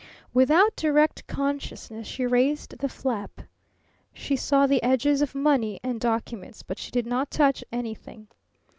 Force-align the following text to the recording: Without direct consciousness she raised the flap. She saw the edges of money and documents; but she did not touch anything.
Without 0.33 0.75
direct 0.75 1.27
consciousness 1.27 2.07
she 2.07 2.25
raised 2.25 2.75
the 2.79 2.89
flap. 2.89 3.41
She 4.11 4.35
saw 4.35 4.65
the 4.65 4.81
edges 4.81 5.21
of 5.21 5.35
money 5.35 5.79
and 5.83 6.01
documents; 6.01 6.63
but 6.63 6.79
she 6.79 6.89
did 6.89 7.05
not 7.05 7.29
touch 7.29 7.63
anything. 7.71 8.27